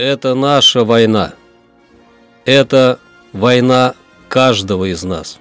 Это 0.00 0.34
наша 0.34 0.82
война. 0.82 1.34
Это 2.46 2.98
война 3.34 3.94
каждого 4.30 4.90
из 4.90 5.02
нас. 5.04 5.38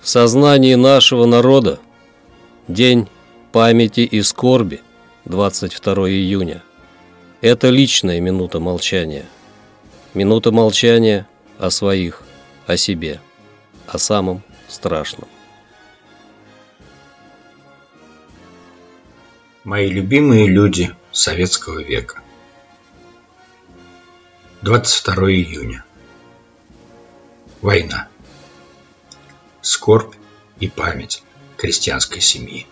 В 0.00 0.08
сознании 0.08 0.76
нашего 0.76 1.26
народа 1.26 1.80
День 2.68 3.08
памяти 3.50 4.02
и 4.02 4.22
скорби 4.22 4.80
22 5.24 6.08
июня. 6.10 6.62
Это 7.40 7.68
личная 7.68 8.20
минута 8.20 8.60
молчания. 8.60 9.26
Минута 10.14 10.52
молчания 10.52 11.26
о 11.58 11.70
своих, 11.70 12.22
о 12.68 12.76
себе, 12.76 13.20
о 13.88 13.98
самом 13.98 14.44
страшном. 14.68 15.26
Мои 19.64 19.88
любимые 19.88 20.46
люди 20.46 20.94
советского 21.10 21.82
века. 21.82 22.22
22 24.60 25.30
июня. 25.30 25.84
Война. 27.62 28.08
Скорбь 29.62 30.16
и 30.58 30.66
память 30.66 31.22
крестьянской 31.56 32.20
семьи. 32.20 32.66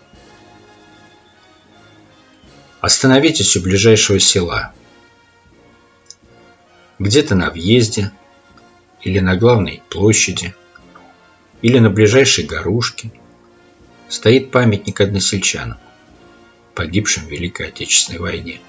Остановитесь 2.81 3.57
у 3.57 3.62
ближайшего 3.62 4.19
села. 4.19 4.73
Где-то 6.99 7.37
на 7.37 7.51
въезде, 7.51 8.11
или 9.03 9.21
на 9.21 9.37
главной 9.37 9.81
площади, 9.89 10.57
или 11.62 11.79
на 11.79 11.91
ближайшей 11.91 12.47
горушке 12.47 13.12
стоит 14.09 14.51
памятник 14.51 15.01
односельчанам, 15.01 15.79
погибшим 16.75 17.27
в 17.27 17.31
Великой 17.31 17.69
Отечественной 17.69 18.19
войне. 18.19 18.61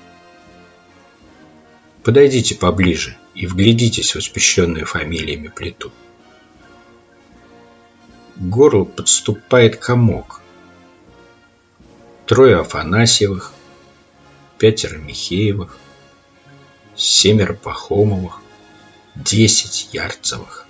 Подойдите 2.08 2.56
поближе 2.56 3.18
и 3.36 3.48
вглядитесь 3.48 4.16
в 4.16 4.20
испещренную 4.20 4.86
фамилиями 4.86 5.50
плиту. 5.50 5.92
К 8.38 8.40
горлу 8.40 8.86
подступает 8.86 9.76
комок. 9.76 10.40
Трое 12.26 12.60
Афанасьевых, 12.60 13.52
пятеро 14.58 14.96
Михеевых, 14.96 15.78
семеро 16.96 17.56
Пахомовых, 17.56 18.40
десять 19.14 19.90
Ярцевых. 19.92 20.66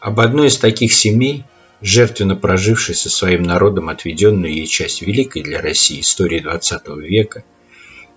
Об 0.00 0.18
одной 0.18 0.48
из 0.48 0.58
таких 0.58 0.92
семей, 0.92 1.44
жертвенно 1.80 2.34
прожившей 2.34 2.96
со 2.96 3.08
своим 3.08 3.44
народом 3.44 3.88
отведенную 3.88 4.52
ей 4.52 4.66
часть 4.66 5.00
великой 5.00 5.44
для 5.44 5.60
России 5.60 6.00
истории 6.00 6.44
XX 6.44 7.00
века 7.02 7.44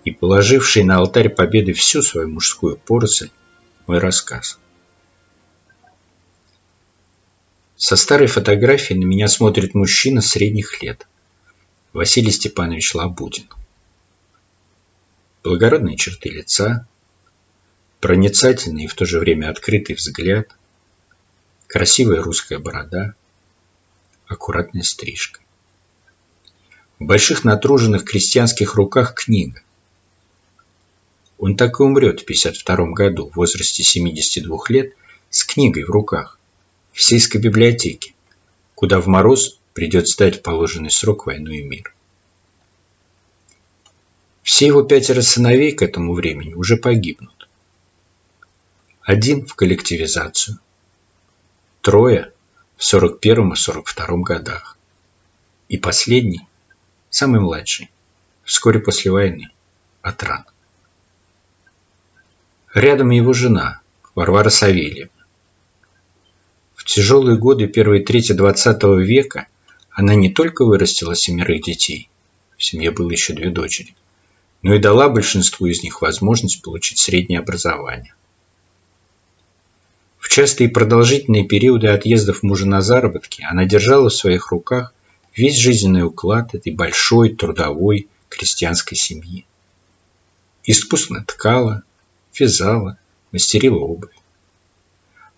и 0.05 0.11
положившей 0.11 0.83
на 0.83 0.97
алтарь 0.97 1.29
победы 1.29 1.73
всю 1.73 2.01
свою 2.01 2.29
мужскую 2.29 2.77
поросль, 2.77 3.29
мой 3.87 3.99
рассказ. 3.99 4.59
Со 7.75 7.95
старой 7.95 8.27
фотографии 8.27 8.93
на 8.93 9.05
меня 9.05 9.27
смотрит 9.27 9.73
мужчина 9.73 10.21
средних 10.21 10.81
лет– 10.81 11.07
Василий 11.91 12.31
Степанович 12.31 12.93
Лабудин. 12.93 13.47
Благородные 15.43 15.97
черты 15.97 16.29
лица, 16.29 16.87
проницательный 17.99 18.83
и 18.83 18.87
в 18.87 18.93
то 18.93 19.05
же 19.05 19.17
время 19.19 19.49
открытый 19.49 19.95
взгляд, 19.95 20.55
красивая 21.65 22.21
русская 22.21 22.59
борода, 22.59 23.15
аккуратная 24.27 24.83
стрижка. 24.83 25.41
В 26.99 27.05
больших 27.05 27.43
натруженных 27.43 28.05
крестьянских 28.05 28.75
руках 28.75 29.15
книга. 29.15 29.63
Он 31.39 31.55
так 31.55 31.79
и 31.79 31.83
умрет 31.83 32.19
в 32.19 32.25
52 32.25 32.91
году 32.91 33.29
в 33.29 33.37
возрасте 33.37 33.81
72 33.81 34.57
лет 34.67 34.93
с 35.29 35.45
книгой 35.45 35.85
в 35.85 35.89
руках 35.89 36.37
в 36.91 37.01
сельской 37.01 37.39
библиотеке, 37.39 38.13
куда 38.75 38.99
в 38.99 39.07
мороз 39.07 39.57
придет 39.73 40.09
стать 40.09 40.43
положенный 40.43 40.91
срок 40.91 41.25
войну 41.25 41.51
и 41.51 41.61
мир. 41.61 41.93
Все 44.43 44.67
его 44.67 44.83
пятеро 44.83 45.21
сыновей 45.21 45.71
к 45.71 45.81
этому 45.81 46.13
времени 46.13 46.53
уже 46.55 46.75
погибнут. 46.75 47.47
Один 49.01 49.45
в 49.45 49.55
коллективизацию, 49.55 50.59
трое 51.81 52.33
в 52.75 52.83
41 52.83 53.53
и 53.53 53.55
42 53.55 54.17
годах, 54.17 54.77
и 55.69 55.77
последний, 55.77 56.47
самый 57.09 57.39
младший, 57.39 57.89
вскоре 58.43 58.79
после 58.79 59.11
войны, 59.11 59.49
от 60.01 60.21
ран. 60.23 60.45
Рядом 62.73 63.09
его 63.09 63.33
жена, 63.33 63.81
Варвара 64.15 64.49
Савельевна. 64.49 65.11
В 66.75 66.85
тяжелые 66.85 67.37
годы 67.37 67.67
первой 67.67 68.03
трети 68.03 68.31
XX 68.33 69.01
века– 69.03 69.47
она 69.99 70.15
не 70.15 70.29
только 70.29 70.63
вырастила 70.63 71.13
семерых 71.13 71.61
детей, 71.61 72.09
в 72.55 72.63
семье 72.63 72.91
было 72.91 73.11
еще 73.11 73.33
две 73.33 73.49
дочери, 73.49 73.95
но 74.61 74.73
и 74.73 74.79
дала 74.79 75.09
большинству 75.09 75.65
из 75.65 75.83
них 75.83 76.01
возможность 76.01 76.61
получить 76.61 76.99
среднее 76.99 77.39
образование. 77.39 78.13
В 80.17 80.29
частые 80.29 80.69
продолжительные 80.69 81.43
периоды 81.43 81.87
отъездов 81.87 82.43
мужа 82.43 82.65
на 82.65 82.79
заработки 82.79 83.41
она 83.41 83.65
держала 83.65 84.07
в 84.07 84.13
своих 84.13 84.51
руках 84.51 84.93
весь 85.35 85.57
жизненный 85.57 86.03
уклад 86.03 86.55
этой 86.55 86.73
большой 86.73 87.35
трудовой 87.35 88.07
крестьянской 88.29 88.97
семьи. 88.97 89.45
Искусно 90.63 91.25
ткала, 91.25 91.83
вязала, 92.39 92.97
мастерила 93.31 93.79
обувь. 93.79 94.15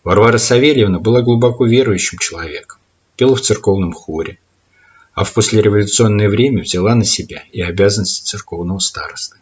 Варвара 0.03 0.37
Савельевна 0.37 0.99
была 0.99 1.21
глубоко 1.21 1.65
верующим 1.65 2.17
человеком, 2.17 2.79
пела 3.15 3.35
в 3.35 3.41
церковном 3.41 3.93
хоре, 3.93 4.39
а 5.13 5.23
в 5.23 5.33
послереволюционное 5.33 6.29
время 6.29 6.63
взяла 6.63 6.95
на 6.95 7.05
себя 7.05 7.43
и 7.51 7.61
обязанности 7.61 8.23
церковного 8.23 8.79
старосты. 8.79 9.37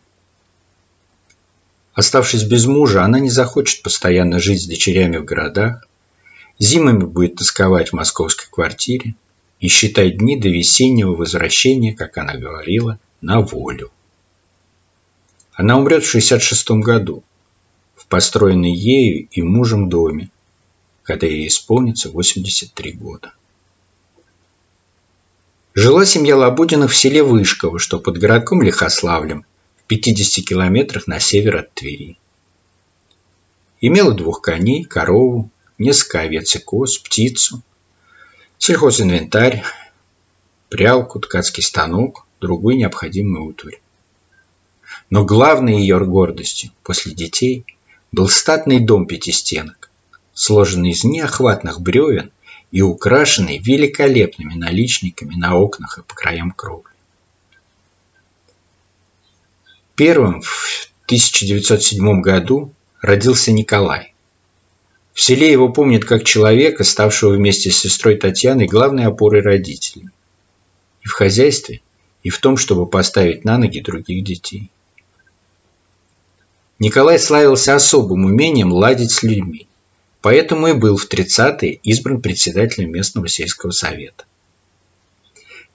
Оставшись 1.94 2.44
без 2.44 2.66
мужа, 2.66 3.03
она 3.03 3.19
не 3.19 3.30
захочет 3.30 3.84
постоянно 3.84 4.40
жить 4.40 4.64
с 4.64 4.68
дочерями 4.68 5.18
в 5.18 5.25
городах, 5.25 5.88
зимами 6.58 7.03
будет 7.03 7.36
тосковать 7.36 7.90
в 7.90 7.94
московской 7.94 8.48
квартире 8.50 9.16
и 9.59 9.68
считать 9.68 10.18
дни 10.18 10.38
до 10.38 10.50
весеннего 10.50 11.16
возвращения, 11.16 11.94
как 11.94 12.18
она 12.18 12.36
говорила, 12.36 13.00
на 13.22 13.42
волю. 13.42 13.92
Она 15.53 15.78
умрет 15.78 16.03
в 16.03 16.09
66 16.09 16.72
году, 16.72 17.24
в 18.09 18.12
построенной 18.12 18.72
ею 18.72 19.28
и 19.30 19.44
мужем 19.44 19.88
доме, 19.88 20.31
когда 21.03 21.28
ей 21.28 21.47
исполнится 21.47 22.09
83 22.09 22.94
года. 22.94 23.34
Жила 25.75 26.06
семья 26.06 26.36
Лабудиных 26.36 26.90
в 26.90 26.96
селе 26.96 27.22
Вышково, 27.22 27.78
что 27.78 28.00
под 28.00 28.18
городком 28.18 28.64
Лихославлем, 28.64 29.46
в 29.78 29.84
50 29.84 30.44
километрах 30.44 31.06
на 31.06 31.19
север 31.19 31.58
от 31.58 31.72
Твери. 31.75 32.18
Имела 33.80 34.16
двух 34.16 34.42
коней, 34.42 34.86
корову, 34.86 35.52
несколько 35.78 36.22
овец 36.22 36.56
и 36.56 36.59
коз, 36.59 36.98
птицу, 36.98 37.62
сельхозинвентарь, 38.58 39.64
прялку, 40.69 41.19
ткацкий 41.19 41.62
станок, 41.62 42.25
другую 42.42 42.75
необходимую 42.75 43.46
утварь. 43.46 43.80
Но 45.12 45.25
главной 45.25 45.80
ее 45.80 46.03
гордостью 46.03 46.72
после 46.81 47.14
детей 47.14 47.66
был 48.12 48.28
статный 48.28 48.80
дом 48.80 49.06
пятистенок, 49.06 49.90
сложенный 50.34 50.92
из 50.92 51.03
неохватных 51.03 51.81
бревен 51.81 52.31
и 52.72 52.81
украшенный 52.81 53.58
великолепными 53.59 54.56
наличниками 54.56 55.36
на 55.36 55.56
окнах 55.56 55.97
и 55.97 56.02
по 56.02 56.16
краям 56.16 56.52
кровли. 56.52 56.90
Первым 59.95 60.42
в 60.42 60.89
1907 61.06 62.22
году 62.22 62.74
родился 63.01 63.51
Николай. 63.51 64.13
В 65.13 65.22
селе 65.22 65.51
его 65.51 65.69
помнят 65.69 66.06
как 66.06 66.24
человека, 66.24 66.84
ставшего 66.84 67.34
вместе 67.34 67.72
с 67.72 67.80
сестрой 67.80 68.16
Татьяной 68.16 68.68
главной 68.68 69.06
опорой 69.06 69.42
родителей. 69.42 70.10
И 71.01 71.07
в 71.07 71.12
хозяйстве, 71.12 71.81
и 72.24 72.30
в 72.30 72.39
том, 72.39 72.56
чтобы 72.56 72.86
поставить 72.86 73.44
на 73.44 73.57
ноги 73.57 73.81
других 73.81 74.24
детей. 74.24 74.72
Николай 76.80 77.20
славился 77.20 77.76
особым 77.76 78.26
умением 78.26 78.72
ладить 78.72 79.12
с 79.12 79.22
людьми. 79.22 79.68
Поэтому 80.22 80.68
и 80.68 80.74
был 80.74 80.98
в 80.98 81.08
30-е 81.10 81.74
избран 81.84 82.22
председателем 82.22 82.92
местного 82.92 83.28
сельского 83.28 83.72
совета. 83.72 84.26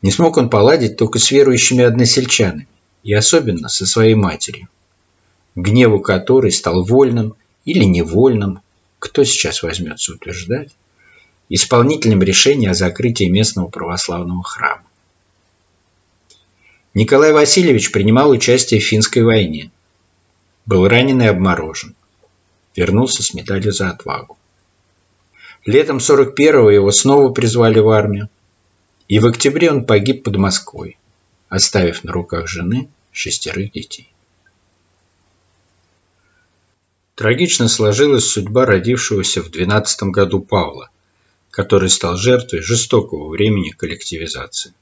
Не 0.03 0.11
смог 0.11 0.37
он 0.37 0.51
поладить 0.51 0.97
только 0.97 1.19
с 1.19 1.31
верующими 1.31 1.85
односельчанами, 1.85 2.69
и 3.03 3.15
особенно 3.15 3.69
со 3.69 3.87
своей 3.87 4.15
матерью, 4.15 4.69
гневу 5.55 6.01
которой 6.01 6.53
стал 6.53 6.85
вольным 6.85 7.35
или 7.65 7.85
невольным, 7.85 8.61
кто 8.99 9.25
сейчас 9.25 9.63
возьмется 9.63 10.13
утверждать, 10.13 10.71
исполнителем 11.49 12.23
решения 12.23 12.71
о 12.71 12.75
закрытии 12.75 13.25
местного 13.25 13.69
православного 13.69 14.43
храма. 14.43 14.85
Николай 16.93 17.33
Васильевич 17.33 17.93
принимал 17.93 18.31
участие 18.31 18.81
в 18.81 18.85
финской 18.85 19.23
войне. 19.23 19.71
Был 20.67 20.89
ранен 20.89 21.21
и 21.23 21.27
обморожен. 21.27 21.95
Вернулся 22.75 23.23
с 23.23 23.35
медалью 23.35 23.73
за 23.73 23.91
отвагу. 23.91 24.39
Летом 25.67 25.99
41-го 25.99 26.71
его 26.71 26.91
снова 26.91 27.33
призвали 27.33 27.79
в 27.79 27.89
армию. 27.89 28.29
И 29.09 29.19
в 29.19 29.27
октябре 29.27 29.71
он 29.71 29.85
погиб 29.85 30.25
под 30.25 30.37
Москвой, 30.37 30.99
оставив 31.49 32.05
на 32.05 32.13
руках 32.13 32.49
жены 32.49 32.89
шестерых 33.13 33.73
детей. 33.73 34.11
Трагично 37.15 37.69
сложилась 37.69 38.27
судьба 38.27 38.67
родившегося 38.67 39.43
в 39.43 39.51
12 39.51 40.05
году 40.05 40.41
Павла, 40.41 40.91
который 41.51 41.89
стал 41.89 42.17
жертвой 42.17 42.61
жестокого 42.61 43.29
времени 43.29 43.71
коллективизации. 43.71 44.75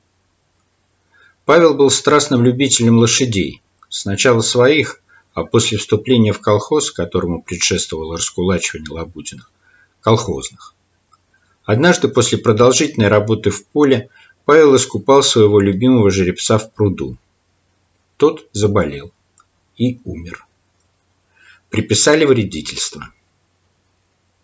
Павел 1.44 1.74
был 1.74 1.90
страстным 1.90 2.42
любителем 2.42 2.96
лошадей, 2.96 3.60
сначала 3.90 4.40
своих, 4.40 5.01
а 5.34 5.44
после 5.44 5.78
вступления 5.78 6.32
в 6.32 6.40
колхоз, 6.40 6.90
которому 6.90 7.42
предшествовало 7.42 8.16
раскулачивание 8.16 8.90
Лабутиных, 8.90 9.50
колхозных. 10.00 10.74
Однажды 11.64 12.08
после 12.08 12.38
продолжительной 12.38 13.08
работы 13.08 13.50
в 13.50 13.66
поле 13.66 14.10
Павел 14.44 14.76
искупал 14.76 15.22
своего 15.22 15.60
любимого 15.60 16.10
жеребца 16.10 16.58
в 16.58 16.72
пруду. 16.72 17.16
Тот 18.16 18.46
заболел 18.52 19.12
и 19.76 20.00
умер. 20.04 20.46
Приписали 21.70 22.24
вредительство. 22.24 23.08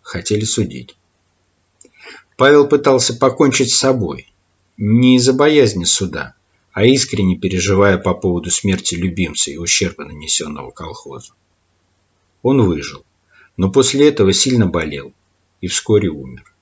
Хотели 0.01 0.45
судить. 0.45 0.95
Павел 2.37 2.67
пытался 2.67 3.13
покончить 3.13 3.71
с 3.71 3.77
собой. 3.77 4.33
Не 4.77 5.17
из-за 5.17 5.33
боязни 5.33 5.83
суда, 5.83 6.35
а 6.79 6.85
искренне 6.85 7.35
переживая 7.35 7.97
по 7.97 8.13
поводу 8.13 8.49
смерти 8.51 8.95
любимца 8.95 9.51
и 9.51 9.57
ущерба, 9.57 10.05
нанесенного 10.05 10.71
колхозу. 10.71 11.33
Он 12.41 12.61
выжил, 12.61 13.03
но 13.57 13.69
после 13.69 14.07
этого 14.07 14.31
сильно 14.31 14.65
болел 14.65 15.11
и 15.59 15.67
вскоре 15.67 16.07
умер. 16.07 16.55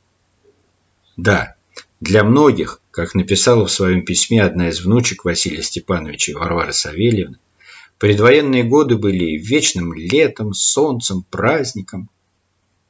Да, 1.17 1.55
для 1.99 2.23
многих, 2.23 2.81
как 2.89 3.13
написала 3.13 3.67
в 3.67 3.71
своем 3.71 4.03
письме 4.05 4.41
одна 4.41 4.69
из 4.69 4.83
внучек 4.83 5.23
Василия 5.23 5.61
Степановича 5.61 6.31
и 6.31 6.35
Варвары 6.35 6.73
Савельевны, 6.73 7.37
предвоенные 7.99 8.63
годы 8.63 8.97
были 8.97 9.37
вечным 9.37 9.93
летом, 9.93 10.55
солнцем, 10.55 11.25
праздником. 11.29 12.09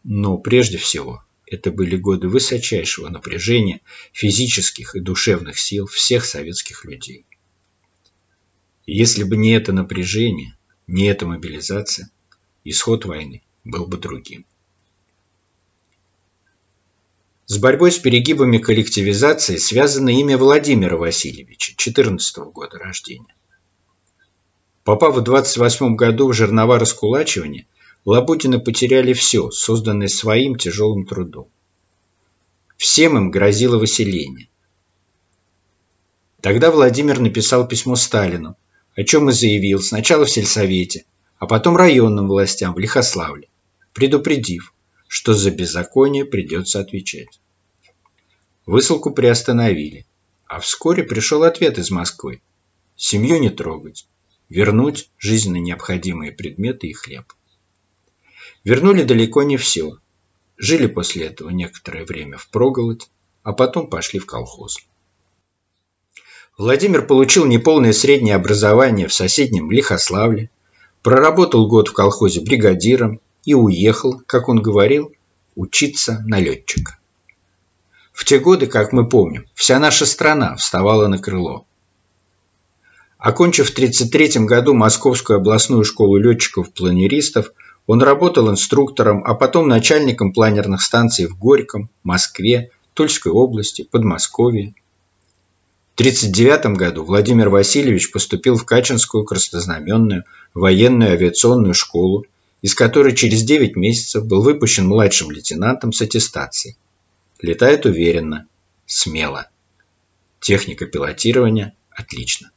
Но 0.06 0.38
прежде 0.38 0.77
всего 0.77 1.25
это 1.47 1.71
были 1.71 1.95
годы 1.95 2.27
высочайшего 2.27 3.07
напряжения 3.09 3.81
физических 4.11 4.95
и 4.95 4.99
душевных 4.99 5.57
сил 5.57 5.88
всех 5.88 6.25
советских 6.25 6.85
людей. 6.85 7.25
если 8.85 9.23
бы 9.23 9.35
не 9.35 9.51
это 9.51 9.73
напряжение, 9.73 10.57
не 10.88 11.07
эта 11.07 11.25
мобилизация, 11.25 12.09
исход 12.63 13.03
войны 13.03 13.44
был 13.65 13.85
бы 13.85 13.97
другим. 13.97 14.45
С 17.47 17.57
борьбой 17.57 17.91
с 17.91 17.97
перегибами 17.97 18.57
коллективизации 18.57 19.57
связано 19.57 20.09
имя 20.09 20.38
Владимира 20.38 20.95
Васильевича, 20.95 21.73
14 21.75 22.38
-го 22.38 22.51
года 22.51 22.77
рождения. 22.77 23.35
Попав 24.83 25.15
в 25.15 25.21
28 25.21 25.95
году 25.95 26.29
в 26.29 26.33
жернова 26.33 26.79
раскулачивания, 26.79 27.67
Лабутины 28.07 28.62
потеряли 28.62 29.12
все, 29.12 29.51
созданное 29.51 30.07
своим 30.07 30.56
тяжелым 30.56 31.06
трудом. 31.06 31.50
Всем 32.77 33.18
им 33.18 33.31
грозило 33.31 33.77
выселение. 33.77 34.48
Тогда 36.39 36.71
Владимир 36.71 37.19
написал 37.19 37.68
письмо 37.68 37.98
Сталину, 37.98 38.56
о 38.95 39.04
чем 39.04 39.30
и 39.30 39.33
заявил 39.33 39.81
сначала 39.81 40.24
в 40.24 40.30
сельсовете, 40.30 41.04
а 41.38 41.48
потом 41.48 41.75
районным 41.75 42.30
властям 42.30 42.74
в 42.74 42.80
Лихославле, 42.80 43.50
предупредив, 43.92 44.74
что 45.09 45.33
за 45.33 45.51
беззаконие 45.51 46.24
придется 46.24 46.80
отвечать. 46.80 47.42
Высылку 48.65 49.12
приостановили, 49.12 50.06
а 50.45 50.62
вскоре 50.62 51.04
пришел 51.04 51.44
ответ 51.44 51.77
из 51.77 51.92
Москвы. 51.92 52.42
Семью 52.95 53.38
не 53.42 53.50
трогать, 53.50 54.07
вернуть 54.48 55.09
жизненно 55.18 55.57
необходимые 55.57 56.31
предметы 56.31 56.88
и 56.88 56.94
хлеб. 56.94 57.33
Вернули 58.67 59.03
далеко 59.03 59.43
не 59.43 59.55
все. 59.55 59.97
Жили 60.57 60.87
после 60.87 61.27
этого 61.27 61.51
некоторое 61.51 62.03
время 62.03 62.37
в 62.37 62.49
проголодь, 62.49 63.07
а 63.41 63.53
потом 63.53 63.89
пошли 63.89 64.19
в 64.19 64.25
колхоз. 64.25 64.79
Владимир 66.57 67.07
получил 67.07 67.45
неполное 67.45 67.93
среднее 67.93 68.35
образование 68.35 69.07
в 69.07 69.13
соседнем 69.13 69.71
Лихославле, 69.71 70.49
проработал 71.01 71.65
год 71.69 71.87
в 71.87 71.93
колхозе 71.93 72.41
бригадиром 72.41 73.21
и 73.45 73.53
уехал, 73.53 74.21
как 74.25 74.49
он 74.49 74.61
говорил, 74.61 75.13
учиться 75.55 76.21
на 76.27 76.37
летчика. 76.41 76.99
В 78.11 78.25
те 78.25 78.37
годы, 78.37 78.67
как 78.67 78.91
мы 78.91 79.07
помним, 79.07 79.45
вся 79.53 79.79
наша 79.79 80.05
страна 80.05 80.57
вставала 80.57 81.07
на 81.07 81.19
крыло. 81.19 81.65
Окончив 83.17 83.69
в 83.69 83.71
1933 83.71 84.45
году 84.45 84.73
Московскую 84.73 85.37
областную 85.37 85.85
школу 85.85 86.17
летчиков-планеристов, 86.17 87.53
он 87.87 88.01
работал 88.03 88.51
инструктором, 88.51 89.23
а 89.25 89.33
потом 89.33 89.67
начальником 89.67 90.33
планерных 90.33 90.81
станций 90.81 91.25
в 91.25 91.37
Горьком, 91.37 91.89
Москве, 92.03 92.69
Тульской 92.93 93.31
области, 93.31 93.83
Подмосковье. 93.83 94.75
В 95.95 95.99
1939 95.99 96.77
году 96.77 97.03
Владимир 97.03 97.49
Васильевич 97.49 98.11
поступил 98.11 98.55
в 98.55 98.65
Качинскую 98.65 99.23
краснознаменную 99.23 100.25
военную 100.53 101.13
авиационную 101.13 101.73
школу 101.73 102.25
из 102.61 102.73
которой 102.73 103.15
через 103.15 103.43
9 103.43 103.75
месяцев 103.75 104.25
был 104.25 104.41
выпущен 104.41 104.87
младшим 104.87 105.31
лейтенантом 105.31 105.93
с 105.93 106.01
аттестацией. 106.01 106.75
Летает 107.39 107.85
уверенно, 107.85 108.47
смело. 108.85 109.49
Техника 110.39 110.85
пилотирования 110.85 111.75
отлично. 111.91 112.51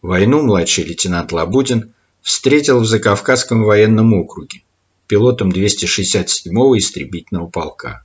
Войну 0.00 0.42
младший 0.42 0.84
лейтенант 0.84 1.32
Лабудин 1.32 1.94
встретил 2.22 2.80
в 2.80 2.86
Закавказском 2.86 3.64
военном 3.64 4.14
округе 4.14 4.62
пилотом 5.08 5.50
267-го 5.50 6.78
истребительного 6.78 7.48
полка. 7.48 8.04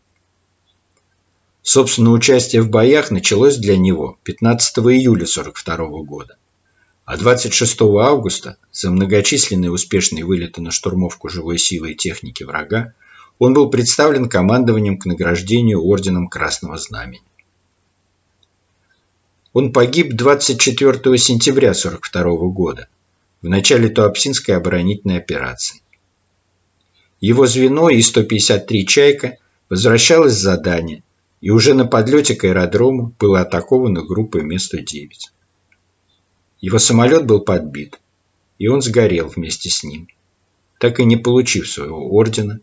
Собственно, 1.62 2.12
участие 2.12 2.62
в 2.62 2.70
боях 2.70 3.12
началось 3.12 3.58
для 3.58 3.78
него 3.78 4.18
15 4.24 4.80
июля 4.80 5.24
1942 5.24 6.04
года. 6.04 6.38
А 7.06 7.16
26 7.16 7.82
августа 7.82 8.58
за 8.74 8.92
многочисленные 8.92 9.72
успешные 9.72 10.26
вылеты 10.26 10.62
на 10.62 10.72
штурмовку 10.72 11.30
живой 11.30 11.58
силы 11.58 11.92
и 11.92 11.96
техники 11.96 12.44
врага 12.44 12.94
он 13.40 13.54
был 13.54 13.70
представлен 13.70 14.28
командованием 14.28 14.98
к 14.98 15.06
награждению 15.06 15.84
орденом 15.86 16.28
Красного 16.28 16.78
Знамени. 16.78 17.24
Он 19.54 19.72
погиб 19.72 20.14
24 20.14 21.18
сентября 21.18 21.70
1942 21.70 22.50
года 22.50 22.90
в 23.42 23.50
начале 23.50 23.90
Туапсинской 23.90 24.56
оборонительной 24.56 25.18
операции. 25.18 25.82
Его 27.20 27.46
звено 27.48 27.90
И-153 27.90 28.86
«Чайка» 28.86 29.38
возвращалось 29.70 30.34
с 30.34 30.42
задания 30.42 31.04
и 31.42 31.50
уже 31.50 31.74
на 31.74 31.86
подлете 31.86 32.36
к 32.36 32.44
аэродрому 32.44 33.14
было 33.20 33.42
атаковано 33.42 34.04
группой 34.04 34.44
Ме-109. 34.44 35.10
Его 36.62 36.80
самолет 36.80 37.26
был 37.26 37.42
подбит, 37.42 38.00
и 38.58 38.68
он 38.68 38.82
сгорел 38.82 39.28
вместе 39.28 39.70
с 39.70 39.84
ним, 39.84 40.08
так 40.80 41.00
и 41.00 41.06
не 41.06 41.18
получив 41.18 41.70
своего 41.70 42.12
ордена 42.12 42.60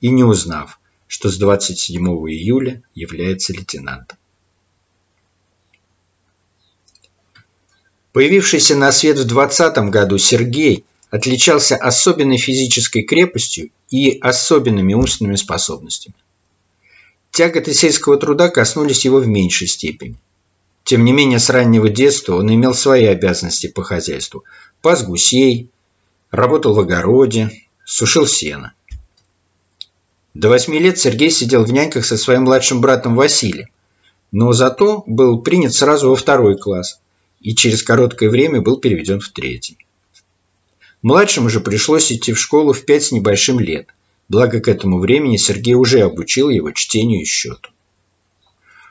и 0.00 0.10
не 0.10 0.24
узнав, 0.24 0.80
что 1.08 1.28
с 1.28 1.38
27 1.38 2.04
июля 2.28 2.82
является 2.94 3.52
лейтенантом. 3.52 4.18
Появившийся 8.12 8.76
на 8.76 8.92
свет 8.92 9.18
в 9.18 9.24
20 9.24 9.90
году 9.90 10.18
Сергей 10.18 10.84
отличался 11.10 11.76
особенной 11.76 12.38
физической 12.38 13.02
крепостью 13.02 13.70
и 13.90 14.18
особенными 14.20 14.94
умственными 14.94 15.36
способностями. 15.36 16.14
Тяготы 17.30 17.72
сельского 17.74 18.18
труда 18.18 18.48
коснулись 18.48 19.04
его 19.04 19.18
в 19.18 19.26
меньшей 19.26 19.66
степени– 19.66 20.16
тем 20.84 21.04
не 21.04 21.12
менее, 21.12 21.38
с 21.38 21.48
раннего 21.48 21.88
детства 21.88 22.36
он 22.36 22.52
имел 22.52 22.74
свои 22.74 23.04
обязанности 23.04 23.68
по 23.68 23.82
хозяйству. 23.82 24.44
Пас 24.80 25.04
гусей, 25.04 25.70
работал 26.30 26.74
в 26.74 26.80
огороде, 26.80 27.50
сушил 27.84 28.26
сено. 28.26 28.72
До 30.34 30.48
восьми 30.48 30.78
лет 30.78 30.98
Сергей 30.98 31.30
сидел 31.30 31.64
в 31.64 31.72
няньках 31.72 32.04
со 32.04 32.16
своим 32.16 32.42
младшим 32.42 32.80
братом 32.80 33.14
Василием, 33.14 33.68
но 34.32 34.52
зато 34.52 35.04
был 35.06 35.42
принят 35.42 35.74
сразу 35.74 36.08
во 36.08 36.16
второй 36.16 36.56
класс 36.58 37.00
и 37.42 37.54
через 37.54 37.82
короткое 37.82 38.30
время 38.30 38.60
был 38.60 38.78
переведен 38.78 39.20
в 39.20 39.28
третий. 39.28 39.78
Младшему 41.02 41.48
же 41.48 41.60
пришлось 41.60 42.12
идти 42.12 42.32
в 42.32 42.38
школу 42.38 42.72
в 42.72 42.84
пять 42.84 43.04
с 43.04 43.12
небольшим 43.12 43.58
лет, 43.58 43.88
благо 44.28 44.60
к 44.60 44.68
этому 44.68 44.98
времени 44.98 45.36
Сергей 45.36 45.74
уже 45.74 46.00
обучил 46.00 46.48
его 46.48 46.70
чтению 46.70 47.22
и 47.22 47.24
счету. 47.24 47.70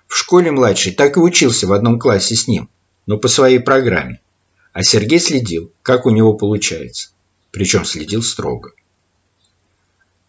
В 0.08 0.18
школе 0.18 0.52
младший 0.52 0.92
так 0.92 1.16
и 1.16 1.22
учился 1.22 1.68
в 1.68 1.74
одном 1.74 1.98
классе 1.98 2.36
с 2.36 2.48
ним, 2.48 2.70
но 3.06 3.18
по 3.18 3.30
своей 3.30 3.60
программе. 3.60 4.20
А 4.74 4.84
Сергей 4.84 5.20
следил, 5.20 5.72
как 5.84 6.06
у 6.06 6.10
него 6.10 6.34
получается. 6.34 7.12
Причем 7.52 7.86
следил 7.86 8.22
строго. 8.22 8.74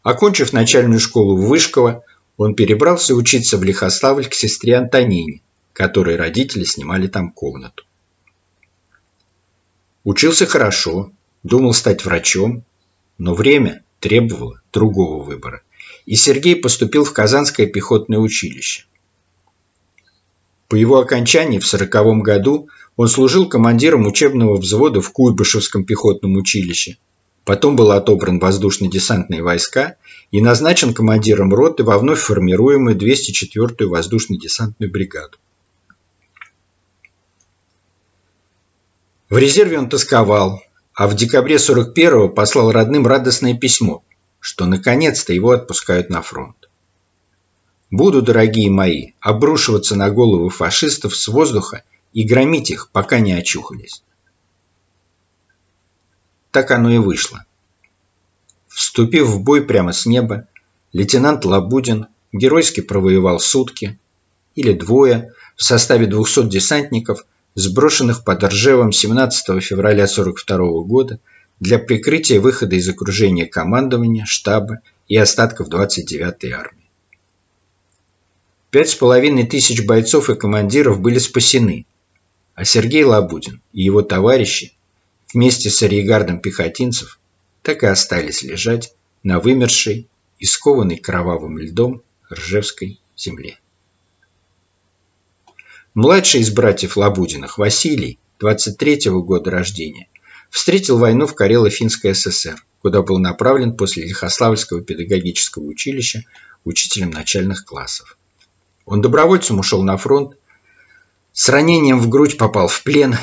Окончив 0.02 0.52
начальную 0.52 1.00
школу 1.00 1.37
в 1.37 1.49
Вышково, 1.49 2.05
он 2.37 2.55
перебрался 2.55 3.14
учиться 3.14 3.59
в 3.59 3.64
Лихославль 3.64 4.26
к 4.26 4.35
сестре 4.35 4.76
Антонине, 4.76 5.43
которой 5.73 6.17
родители 6.17 6.64
снимали 6.64 7.07
там 7.09 7.31
комнату. 7.31 7.85
Учился 10.05 10.47
хорошо, 10.47 11.13
думал 11.43 11.75
стать 11.75 12.05
врачом, 12.05 12.65
но 13.19 13.35
время 13.35 13.85
требовало 14.01 14.61
другого 14.73 15.23
выбора, 15.23 15.63
и 16.07 16.17
Сергей 16.17 16.57
поступил 16.57 17.05
в 17.05 17.13
Казанское 17.13 17.67
пехотное 17.67 18.19
училище. 18.19 18.85
По 20.69 20.75
его 20.75 20.99
окончании 20.99 21.59
в 21.59 21.67
сороковом 21.67 22.23
году 22.23 22.69
он 22.97 23.09
служил 23.09 23.49
командиром 23.49 24.07
учебного 24.07 24.57
взвода 24.57 25.01
в 25.01 25.13
Куйбышевском 25.13 25.85
пехотном 25.85 26.37
училище– 26.37 26.97
Потом 27.45 27.75
был 27.75 27.91
отобран 27.91 28.39
воздушно-десантные 28.39 29.43
войска 29.43 29.97
и 30.31 30.41
назначен 30.41 30.95
командиром 30.95 31.53
роты 31.53 31.83
во 31.83 31.99
вновь 31.99 32.21
формируемую 32.21 32.97
204-ю 32.97 33.89
воздушно-десантную 33.89 34.91
бригаду. 34.91 35.39
В 39.33 39.39
резерве 39.39 39.79
он 39.79 39.89
тосковал, 39.89 40.62
а 40.93 41.09
в 41.09 41.15
декабре 41.15 41.57
41-го 41.57 42.29
послал 42.29 42.71
родным 42.71 43.07
радостное 43.07 43.57
письмо, 43.57 44.05
что 44.41 44.67
наконец-то 44.67 45.33
его 45.33 45.53
отпускают 45.53 46.11
на 46.11 46.21
фронт. 46.21 46.69
Буду, 47.91 48.21
дорогие 48.21 48.69
мои, 48.71 49.12
обрушиваться 49.21 49.97
на 49.97 50.11
головы 50.11 50.51
фашистов 50.51 51.17
с 51.17 51.29
воздуха 51.29 51.83
и 52.12 52.25
громить 52.25 52.71
их, 52.71 52.91
пока 52.91 53.21
не 53.21 53.33
очухались. 53.33 54.03
Так 56.51 56.71
оно 56.71 56.91
и 56.91 56.99
вышло. 56.99 57.47
Вступив 58.69 59.29
в 59.29 59.41
бой 59.41 59.65
прямо 59.65 59.95
с 59.95 60.05
неба, 60.05 60.47
лейтенант 60.93 61.47
Лабудин 61.47 62.09
геройски 62.33 62.83
провоевал 62.83 63.41
сутки 63.41 63.99
или 64.57 64.75
двое 64.75 65.33
в 65.57 65.65
составе 65.65 66.07
200 66.07 66.51
десантников, 66.51 67.25
сброшенных 67.55 68.25
под 68.25 68.45
Ржевом 68.45 68.93
17 68.93 69.63
февраля 69.63 70.05
1942 70.05 70.83
года 70.85 71.21
для 71.61 71.79
прикрытия 71.79 72.41
выхода 72.41 72.77
из 72.77 72.89
окружения 72.89 73.47
командования, 73.47 74.25
штаба 74.27 74.81
и 75.09 75.17
остатков 75.17 75.69
29-й 75.69 76.53
армии. 76.53 76.89
Пять 78.71 78.91
с 78.91 78.95
половиной 78.95 79.47
тысяч 79.47 79.85
бойцов 79.85 80.31
и 80.31 80.35
командиров 80.35 81.01
были 81.01 81.19
спасены, 81.19 81.85
а 82.55 82.65
Сергей 82.65 83.05
Лабудин 83.05 83.61
и 83.73 83.83
его 83.83 84.03
товарищи 84.03 84.73
вместе 85.33 85.71
с 85.71 85.83
арьегардом 85.83 86.41
пехотинцев 86.41 87.19
так 87.63 87.83
и 87.83 87.87
остались 87.87 88.43
лежать 88.43 88.95
на 89.23 89.41
вымершей 89.41 90.09
и 90.39 90.47
скованной 90.47 90.97
кровавым 90.97 91.59
льдом 91.59 92.03
Ржевской 92.33 92.99
земле. 93.17 93.59
Младший 95.95 96.41
из 96.41 96.51
братьев 96.51 96.97
Лабудиных, 96.97 97.59
Василий, 97.59 98.19
23-го 98.41 99.23
года 99.23 99.51
рождения, 99.51 100.09
встретил 100.49 100.97
войну 100.97 101.27
в 101.27 101.35
Карело-Финской 101.35 102.15
ССР, 102.15 102.65
куда 102.81 103.03
был 103.03 103.19
направлен 103.19 103.77
после 103.77 104.05
Лихославльского 104.05 104.81
педагогического 104.81 105.65
училища 105.65 106.25
учителем 106.65 107.11
начальных 107.11 107.67
классов. 107.67 108.17
Он 108.87 109.03
добровольцем 109.03 109.59
ушел 109.59 109.83
на 109.83 109.99
фронт, 109.99 110.39
с 111.35 111.51
ранением 111.51 112.01
в 112.01 112.09
грудь 112.09 112.39
попал 112.39 112.69
в 112.69 112.83
плен, 112.83 113.15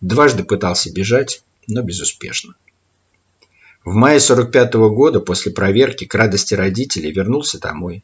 дважды 0.00 0.44
пытался 0.44 0.90
бежать, 0.90 1.42
но 1.66 1.82
безуспешно. 1.82 2.54
В 3.84 3.92
мае 3.92 4.18
45 4.18 4.74
-го 4.76 4.88
года 4.88 5.20
после 5.20 5.52
проверки 5.52 6.06
к 6.06 6.14
радости 6.14 6.54
родителей 6.54 7.12
вернулся 7.12 7.60
домой. 7.60 8.02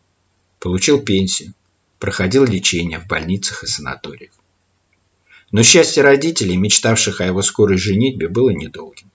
Получил 0.59 1.01
пенсию. 1.01 1.55
Проходил 2.01 2.47
лечение 2.47 2.99
в 2.99 3.07
больницах 3.07 3.63
и 3.63 3.67
санаториях. 3.67 4.33
Но 5.53 5.63
счастье 5.63 6.03
родителей, 6.03 6.57
мечтавших 6.57 7.21
о 7.21 7.27
его 7.27 7.43
скорой 7.43 7.77
женитьбе, 7.77 8.27
было 8.27 8.49
недолгим. 8.51 9.11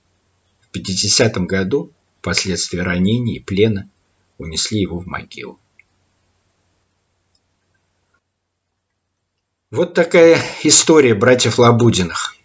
В 0.62 0.70
50 0.70 1.36
году 1.48 1.92
последствия 2.22 2.84
ранений 2.84 3.38
и 3.38 3.40
плена 3.40 3.90
унесли 4.38 4.80
его 4.82 5.00
в 5.00 5.08
могилу. 5.08 5.60
Вот 9.72 9.96
такая 9.96 10.40
история 10.64 11.16
братьев 11.16 11.58
Лабудиных. 11.58 12.38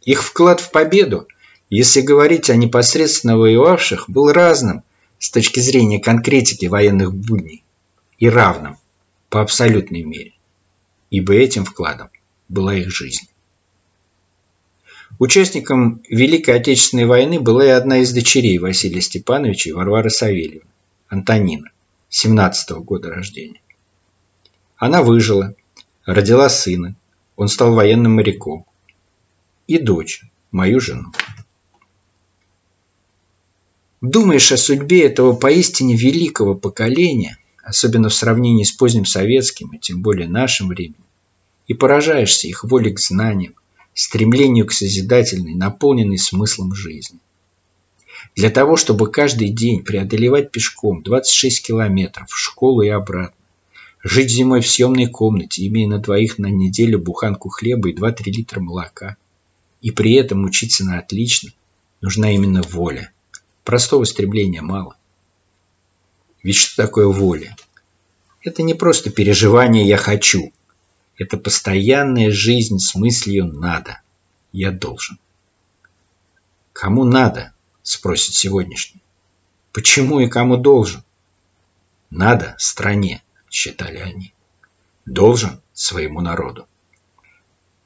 Их 0.00 0.22
вклад 0.22 0.60
в 0.60 0.70
победу, 0.70 1.28
если 1.68 2.00
говорить 2.00 2.48
о 2.48 2.56
непосредственно 2.56 3.36
воевавших, 3.36 4.08
был 4.08 4.32
разным 4.32 4.84
с 5.18 5.30
точки 5.30 5.60
зрения 5.60 6.00
конкретики 6.00 6.64
военных 6.64 7.14
будней 7.14 7.62
и 8.18 8.30
равным 8.30 8.78
по 9.28 9.40
абсолютной 9.40 10.02
мере, 10.02 10.32
ибо 11.10 11.34
этим 11.34 11.64
вкладом 11.64 12.10
была 12.48 12.74
их 12.74 12.90
жизнь. 12.90 13.28
Участником 15.18 16.02
Великой 16.08 16.56
Отечественной 16.56 17.06
войны 17.06 17.40
была 17.40 17.64
и 17.64 17.68
одна 17.68 17.98
из 17.98 18.12
дочерей 18.12 18.58
Василия 18.58 19.00
Степановича 19.00 19.70
и 19.70 19.72
Варвары 19.72 20.10
Савельевны, 20.10 20.68
Антонина, 21.08 21.70
17 22.10 22.70
-го 22.72 22.82
года 22.82 23.10
рождения. 23.10 23.60
Она 24.76 25.02
выжила, 25.02 25.54
родила 26.04 26.48
сына, 26.48 26.96
он 27.36 27.48
стал 27.48 27.74
военным 27.74 28.16
моряком, 28.16 28.66
и 29.66 29.78
дочь, 29.78 30.22
мою 30.50 30.80
жену. 30.80 31.12
Думаешь 34.00 34.52
о 34.52 34.56
судьбе 34.56 35.06
этого 35.06 35.32
поистине 35.34 35.96
великого 35.96 36.54
поколения, 36.54 37.38
особенно 37.66 38.08
в 38.08 38.14
сравнении 38.14 38.64
с 38.64 38.72
поздним 38.72 39.04
советским 39.04 39.72
и 39.72 39.78
тем 39.78 40.00
более 40.00 40.28
нашим 40.28 40.68
временем, 40.68 41.04
и 41.66 41.74
поражаешься 41.74 42.48
их 42.48 42.64
воле 42.64 42.92
к 42.92 43.00
знаниям, 43.00 43.54
стремлению 43.92 44.66
к 44.66 44.72
созидательной, 44.72 45.54
наполненной 45.54 46.18
смыслом 46.18 46.74
жизни. 46.74 47.18
Для 48.34 48.50
того, 48.50 48.76
чтобы 48.76 49.10
каждый 49.10 49.50
день 49.50 49.82
преодолевать 49.82 50.50
пешком 50.50 51.02
26 51.02 51.66
километров 51.66 52.30
в 52.30 52.38
школу 52.38 52.82
и 52.82 52.88
обратно, 52.88 53.36
жить 54.02 54.30
зимой 54.30 54.60
в 54.60 54.70
съемной 54.70 55.06
комнате, 55.06 55.66
имея 55.66 55.88
на 55.88 55.98
двоих 55.98 56.38
на 56.38 56.46
неделю 56.46 56.98
буханку 56.98 57.48
хлеба 57.48 57.90
и 57.90 57.94
2-3 57.94 58.30
литра 58.32 58.60
молока– 58.60 59.16
и 59.86 59.90
при 59.90 60.14
этом 60.14 60.44
учиться 60.44 60.84
на 60.84 60.98
отлично, 60.98 61.52
нужна 62.00 62.32
именно 62.32 62.62
воля. 62.62 63.12
Простого 63.62 64.02
стремления 64.02 64.62
мало. 64.62 64.96
Ведь 66.46 66.54
что 66.54 66.84
такое 66.84 67.08
воля? 67.08 67.56
Это 68.40 68.62
не 68.62 68.74
просто 68.74 69.10
переживание 69.10 69.84
«я 69.84 69.96
хочу». 69.96 70.52
Это 71.16 71.38
постоянная 71.38 72.30
жизнь 72.30 72.78
с 72.78 72.94
мыслью 72.94 73.46
«надо». 73.46 74.00
«Я 74.52 74.70
должен». 74.70 75.18
Кому 76.72 77.02
надо? 77.02 77.52
Спросит 77.82 78.36
сегодняшний. 78.36 79.02
Почему 79.72 80.20
и 80.20 80.28
кому 80.28 80.56
должен? 80.56 81.02
Надо 82.10 82.54
стране, 82.58 83.24
считали 83.50 83.98
они. 83.98 84.32
Должен 85.04 85.60
своему 85.72 86.20
народу. 86.20 86.68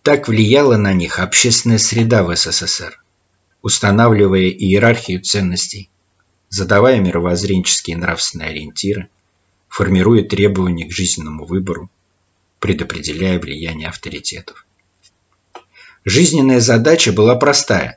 Так 0.02 0.28
влияла 0.28 0.76
на 0.76 0.92
них 0.92 1.18
общественная 1.18 1.78
среда 1.78 2.24
в 2.24 2.36
СССР, 2.36 3.02
устанавливая 3.62 4.50
иерархию 4.50 5.22
ценностей, 5.22 5.88
задавая 6.50 7.00
мировоззренческие 7.00 7.96
и 7.96 7.98
нравственные 7.98 8.50
ориентиры, 8.50 9.08
формируя 9.68 10.22
требования 10.22 10.86
к 10.86 10.92
жизненному 10.92 11.46
выбору, 11.46 11.90
предопределяя 12.58 13.40
влияние 13.40 13.88
авторитетов. 13.88 14.66
Жизненная 16.04 16.60
задача 16.60 17.12
была 17.12 17.36
простая. 17.36 17.96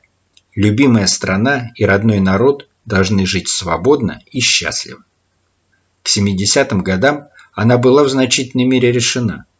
Любимая 0.54 1.06
страна 1.06 1.72
и 1.74 1.84
родной 1.84 2.20
народ 2.20 2.68
должны 2.86 3.26
жить 3.26 3.48
свободно 3.48 4.22
и 4.30 4.40
счастливо. 4.40 5.04
К 6.02 6.08
70-м 6.08 6.82
годам 6.82 7.28
она 7.52 7.76
была 7.76 8.04
в 8.04 8.08
значительной 8.08 8.64
мере 8.64 8.90
решена– 8.90 9.44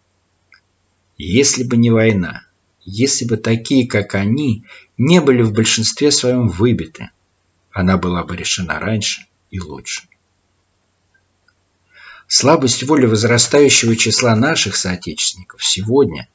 если 1.16 1.62
бы 1.62 1.76
не 1.76 1.90
война, 1.90 2.44
если 2.84 3.24
бы 3.24 3.36
такие, 3.36 3.86
как 3.86 4.14
они, 4.14 4.64
не 4.98 5.20
были 5.20 5.42
в 5.42 5.52
большинстве 5.52 6.10
своем 6.10 6.48
выбиты, 6.48 7.10
она 7.74 7.98
была 7.98 8.22
бы 8.22 8.36
решена 8.36 8.78
раньше 8.78 9.26
и 9.50 9.60
лучше. 9.60 10.08
Слабость 12.28 12.84
воли 12.84 13.04
возрастающего 13.04 13.96
числа 13.96 14.34
наших 14.34 14.76
соотечественников 14.76 15.62
сегодня, 15.62 16.28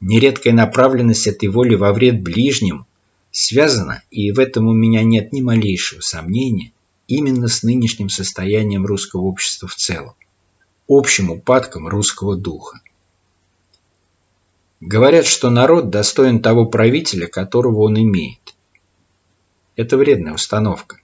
нередкая 0.00 0.52
направленность 0.52 1.26
этой 1.26 1.48
воли 1.48 1.74
во 1.74 1.92
вред 1.92 2.22
ближним, 2.22 2.86
связана, 3.32 4.02
и 4.10 4.30
в 4.30 4.38
этом 4.38 4.68
у 4.68 4.72
меня 4.72 5.02
нет 5.02 5.32
ни 5.32 5.40
малейшего 5.40 6.02
сомнения, 6.02 6.72
именно 7.08 7.48
с 7.48 7.62
нынешним 7.62 8.10
состоянием 8.10 8.84
русского 8.84 9.22
общества 9.22 9.66
в 9.66 9.74
целом, 9.74 10.14
общим 10.86 11.30
упадком 11.30 11.88
русского 11.88 12.36
духа. 12.36 12.80
Говорят, 14.80 15.24
что 15.24 15.48
народ 15.48 15.88
достоин 15.88 16.42
того 16.42 16.66
правителя, 16.66 17.26
которого 17.26 17.80
он 17.80 17.98
имеет. 17.98 18.53
Это 19.76 19.96
вредная 19.96 20.34
установка. 20.34 20.98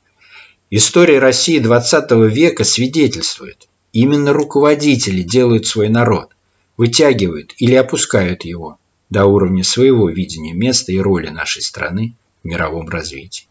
История 0.71 1.19
России 1.19 1.59
20 1.59 2.11
века 2.33 2.63
свидетельствует, 2.63 3.69
именно 3.93 4.33
руководители 4.33 5.23
делают 5.23 5.67
свой 5.67 5.89
народ, 5.89 6.31
вытягивают 6.77 7.55
или 7.59 7.75
опускают 7.75 8.45
его 8.45 8.79
до 9.11 9.27
уровня 9.27 9.65
своего 9.65 10.09
видения 10.09 10.53
места 10.53 10.93
и 10.93 10.99
роли 10.99 11.29
нашей 11.29 11.63
страны 11.63 12.15
в 12.43 12.47
мировом 12.47 12.89
развитии. 12.89 13.47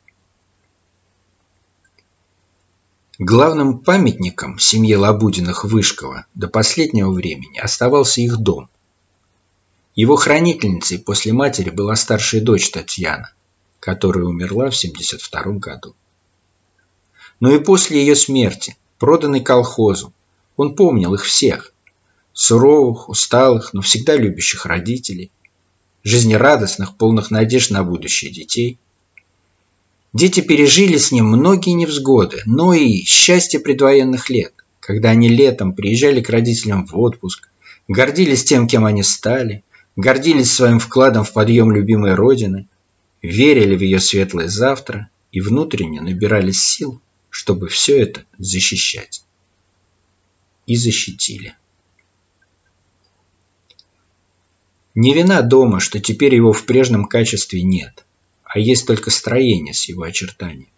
Главным 3.18 3.80
памятником 3.80 4.58
семье 4.60 4.96
Лабудиных-Вышкова 4.96 6.26
до 6.36 6.48
последнего 6.48 7.12
времени 7.12 7.58
оставался 7.58 8.22
их 8.22 8.38
дом. 8.38 8.70
Его 9.94 10.16
хранительницей 10.16 11.00
после 11.00 11.34
матери 11.34 11.70
была 11.70 11.98
старшая 11.98 12.40
дочь 12.40 12.72
Татьяна, 12.72 13.34
которая 13.80 14.26
умерла 14.26 14.70
в 14.70 14.78
1972 14.78 15.54
году. 15.60 15.96
Но 17.40 17.54
и 17.56 17.60
после 17.60 18.02
ее 18.02 18.16
смерти, 18.16 18.78
проданный 18.98 19.42
колхозу, 19.42 20.14
он 20.58 20.76
помнил 20.76 21.14
их 21.14 21.24
всех. 21.24 21.74
Суровых, 22.34 23.10
усталых, 23.10 23.74
но 23.74 23.82
всегда 23.82 24.16
любящих 24.16 24.66
родителей, 24.66 25.32
жизнерадостных, 26.04 26.96
полных 26.96 27.32
надежд 27.32 27.72
на 27.72 27.84
будущее 27.84 28.32
детей. 28.32 28.78
Дети 30.14 30.40
пережили 30.42 30.98
с 30.98 31.12
ним 31.12 31.28
многие 31.28 31.72
невзгоды, 31.72 32.42
но 32.46 32.74
и 32.74 33.04
счастье 33.04 33.60
предвоенных 33.60 34.30
лет, 34.30 34.54
когда 34.80 35.10
они 35.10 35.30
летом 35.30 35.74
приезжали 35.74 36.22
к 36.22 36.30
родителям 36.30 36.86
в 36.86 36.98
отпуск, 36.98 37.50
гордились 37.88 38.44
тем, 38.44 38.68
кем 38.68 38.86
они 38.86 39.04
стали, 39.04 39.64
гордились 39.96 40.52
своим 40.52 40.80
вкладом 40.80 41.24
в 41.24 41.34
подъем 41.34 41.72
любимой 41.72 42.16
Родины, 42.16 42.68
верили 43.22 43.76
в 43.76 43.82
ее 43.82 44.00
светлое 44.00 44.48
завтра 44.48 45.10
и 45.32 45.42
внутренне 45.42 46.02
набирались 46.02 46.64
сил, 46.64 47.02
чтобы 47.30 47.68
все 47.68 48.00
это 48.00 48.26
защищать. 48.38 49.24
И 50.66 50.76
защитили. 50.76 51.56
Не 54.96 55.14
вина 55.14 55.42
дома, 55.42 55.80
что 55.80 56.00
теперь 56.00 56.36
его 56.36 56.52
в 56.52 56.66
прежнем 56.66 57.06
качестве 57.06 57.62
нет, 57.64 58.06
а 58.44 58.60
есть 58.60 58.86
только 58.86 59.12
строение 59.12 59.74
с 59.74 59.86
его 59.86 60.04
очертанием, 60.04 60.70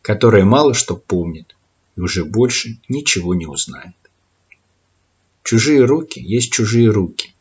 которое 0.00 0.44
мало 0.44 0.74
что 0.74 0.96
помнит 0.96 1.56
и 1.96 2.00
уже 2.00 2.24
больше 2.24 2.80
ничего 2.88 3.34
не 3.34 3.46
узнает. 3.46 3.94
Чужие 5.42 5.84
руки 5.84 6.20
есть 6.20 6.52
чужие 6.52 6.88
руки. 6.88 7.34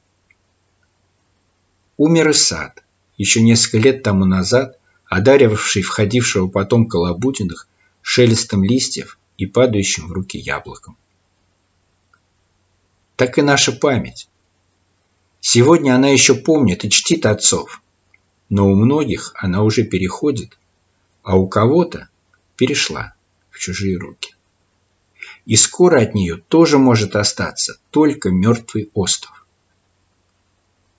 Умер 1.98 2.30
и 2.30 2.34
сад, 2.34 2.84
еще 3.22 3.44
несколько 3.44 3.78
лет 3.78 4.02
тому 4.02 4.26
назад, 4.26 4.80
одаривавший 5.06 5.84
входившего 5.84 6.48
потомка 6.48 6.96
Лабутиных 6.96 7.68
шелестом 8.02 8.64
листьев 8.64 9.20
и 9.38 9.46
падающим 9.46 10.08
в 10.08 10.12
руки 10.12 10.40
яблоком. 10.40 10.98
Так 13.18 13.38
и 13.38 13.44
наша 13.44 13.74
память. 13.74 14.28
Сегодня 15.40 15.94
она 15.94 16.10
еще 16.10 16.34
помнит 16.34 16.84
и 16.84 16.90
чтит 16.90 17.28
отцов, 17.28 17.84
но 18.50 18.68
у 18.68 18.74
многих 18.74 19.34
она 19.36 19.62
уже 19.62 19.84
переходит, 19.84 20.58
а 21.22 21.38
у 21.38 21.48
кого-то 21.48 22.10
перешла 22.56 23.14
в 23.52 23.60
чужие 23.60 24.00
руки. 24.00 24.34
И 25.46 25.56
скоро 25.58 26.02
от 26.02 26.16
нее 26.16 26.38
тоже 26.38 26.80
может 26.80 27.16
остаться 27.16 27.80
только 27.92 28.32
мертвый 28.32 28.90
остров. 28.96 29.46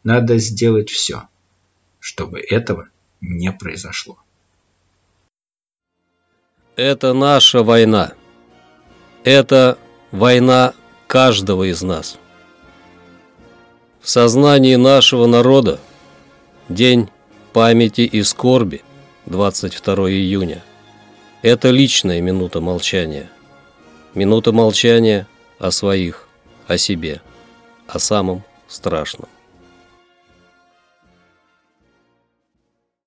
Надо 0.04 0.38
сделать 0.38 0.88
все, 0.88 1.26
чтобы 2.02 2.40
этого 2.40 2.88
не 3.20 3.52
произошло. 3.52 4.18
Это 6.74 7.12
наша 7.12 7.62
война. 7.62 8.12
Это 9.22 9.78
война 10.10 10.74
каждого 11.06 11.70
из 11.70 11.80
нас. 11.82 12.18
В 14.00 14.10
сознании 14.10 14.74
нашего 14.74 15.26
народа 15.26 15.78
День 16.68 17.08
памяти 17.52 18.00
и 18.00 18.22
скорби 18.24 18.82
22 19.26 19.94
июня. 20.10 20.64
Это 21.42 21.70
личная 21.70 22.20
минута 22.20 22.60
молчания. 22.60 23.30
Минута 24.14 24.50
молчания 24.50 25.28
о 25.60 25.70
своих, 25.70 26.26
о 26.66 26.78
себе, 26.78 27.20
о 27.86 28.00
самом 28.00 28.42
страшном. 28.66 29.28